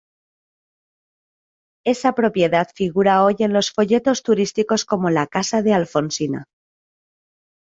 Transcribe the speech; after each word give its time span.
Esa 1.85 2.13
propiedad 2.15 2.69
figura 2.73 3.23
hoy 3.23 3.35
en 3.37 3.53
los 3.53 3.69
folletos 3.69 4.23
turísticos 4.23 4.83
como 4.83 5.11
la 5.11 5.27
casa 5.27 5.61
de 5.61 5.73
Alfonsina. 5.75 6.45